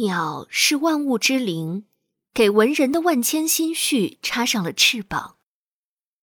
[0.00, 1.84] 鸟是万物之灵，
[2.32, 5.36] 给文人的万千心绪插上了翅膀。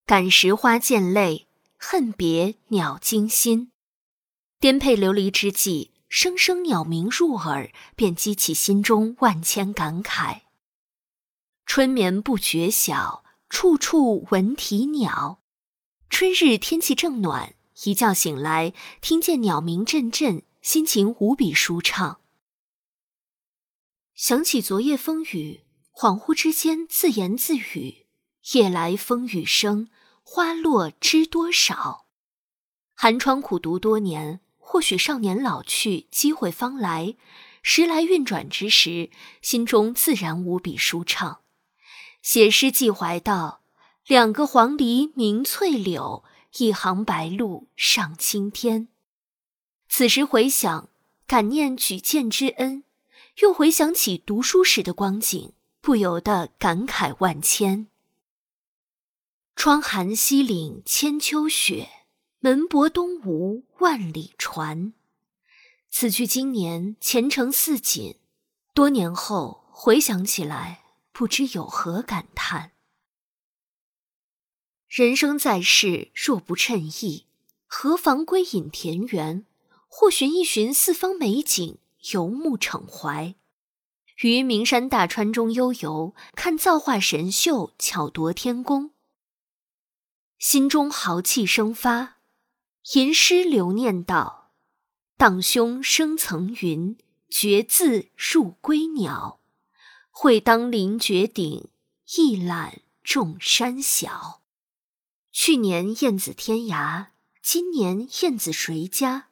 [0.04, 1.46] 感时花溅泪，
[1.76, 3.70] 恨别鸟惊心。
[4.58, 10.40] 颠沛流离之际，声声鸟鸣入耳，便激起心中万千感慨。
[11.64, 15.40] 春眠不觉晓，处处闻啼鸟。
[16.10, 17.54] 春日天气正暖，
[17.84, 22.18] 一觉醒来，听见鸟鸣阵阵，心情无比舒畅。
[24.18, 25.60] 想起昨夜风雨，
[25.92, 28.06] 恍惚之间自言自语
[28.52, 29.88] ：“夜来风雨声，
[30.24, 32.06] 花落知多少。”
[32.94, 37.14] 寒窗苦读多年，或许少年老去，机会方来，
[37.62, 39.10] 时来运转之时，
[39.40, 41.42] 心中自然无比舒畅。
[42.20, 43.62] 写诗寄怀道
[44.08, 46.24] ：“两个黄鹂鸣翠柳，
[46.56, 48.88] 一行白鹭上青天。”
[49.88, 50.88] 此时回想，
[51.28, 52.82] 感念举荐之恩。
[53.40, 57.86] 又回想起读书时的光景，不由得感慨万千。
[59.54, 61.88] 窗含西岭千秋雪，
[62.40, 64.92] 门泊东吴万里船。
[65.88, 68.16] 此去经年，前程似锦。
[68.74, 70.82] 多年后回想起来，
[71.12, 72.72] 不知有何感叹。
[74.88, 77.26] 人生在世，若不称意，
[77.66, 79.46] 何妨归隐田园，
[79.86, 81.78] 或寻一寻四方美景。
[82.12, 83.34] 游目骋怀，
[84.22, 88.92] 于名山大川中悠游，看造化神秀，巧夺天工。
[90.38, 92.18] 心中豪气生发，
[92.94, 94.52] 吟诗留念道
[95.18, 96.96] ：“荡胸生层云，
[97.28, 99.40] 决眦入归鸟。
[100.10, 101.68] 会当凌绝顶，
[102.16, 104.42] 一览众山小。”
[105.32, 107.08] 去年燕子天涯，
[107.42, 109.27] 今年燕子谁家？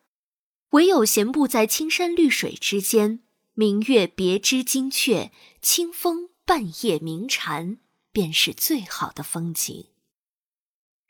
[0.70, 3.22] 唯有闲步在青山绿水之间，
[3.55, 5.31] 明月别枝惊鹊，
[5.62, 7.78] 清风半夜鸣蝉，
[8.12, 9.87] 便是最好的风景。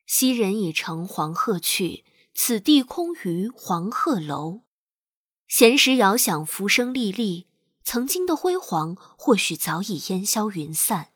[0.06, 4.60] 昔人已乘黄鹤去，此地空余黄鹤楼。
[5.48, 7.48] 闲时遥想浮生历历，
[7.82, 11.12] 曾经的辉煌或许早已烟消云散，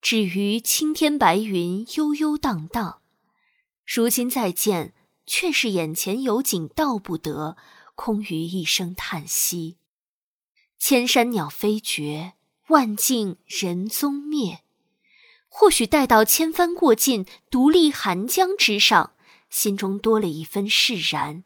[0.00, 3.02] 只余青天白云悠悠荡荡。
[3.84, 4.94] 如今再见。
[5.26, 7.56] 却是眼前有景道不得，
[7.94, 9.76] 空余一声叹息。
[10.78, 12.32] 千山鸟飞绝，
[12.68, 14.62] 万径人踪灭。
[15.48, 19.12] 或许待到千帆过尽，独立寒江之上，
[19.50, 21.44] 心中多了一分释然。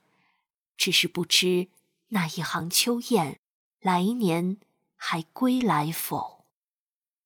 [0.76, 1.68] 只是不知
[2.08, 3.40] 那一行秋雁，
[3.80, 4.58] 来年
[4.94, 6.35] 还归来否？